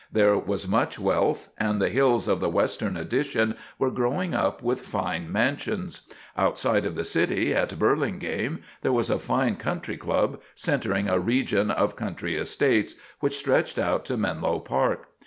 [0.11, 4.81] There was much wealth; and the hills of the western addition were growing up with
[4.81, 6.07] fine mansions.
[6.35, 11.69] Outside of the city, at Burlingame, there was a fine country club centering a region
[11.69, 15.09] of country estates which stretched out to Menlo Park.